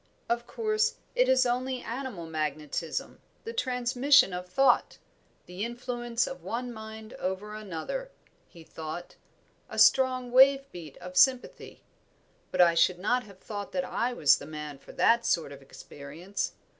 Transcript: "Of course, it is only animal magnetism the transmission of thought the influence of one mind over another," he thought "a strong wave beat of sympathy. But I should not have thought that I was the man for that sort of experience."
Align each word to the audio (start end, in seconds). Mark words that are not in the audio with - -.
"Of 0.27 0.47
course, 0.47 0.95
it 1.13 1.29
is 1.29 1.45
only 1.45 1.83
animal 1.83 2.25
magnetism 2.25 3.21
the 3.43 3.53
transmission 3.53 4.33
of 4.33 4.47
thought 4.47 4.97
the 5.45 5.63
influence 5.63 6.25
of 6.25 6.41
one 6.41 6.73
mind 6.73 7.13
over 7.19 7.53
another," 7.53 8.09
he 8.47 8.63
thought 8.63 9.15
"a 9.69 9.77
strong 9.77 10.31
wave 10.31 10.65
beat 10.71 10.97
of 10.97 11.17
sympathy. 11.17 11.83
But 12.49 12.61
I 12.61 12.73
should 12.73 12.97
not 12.97 13.25
have 13.25 13.37
thought 13.37 13.73
that 13.73 13.85
I 13.85 14.11
was 14.11 14.39
the 14.39 14.47
man 14.47 14.79
for 14.79 14.91
that 14.91 15.23
sort 15.23 15.51
of 15.51 15.61
experience." 15.61 16.53